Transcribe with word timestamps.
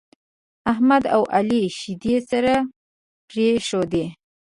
احمد 0.71 1.03
او 1.15 1.21
عالي 1.33 1.63
شيدې 1.79 2.15
سره 2.29 2.53
پرېښودې. 3.29 4.05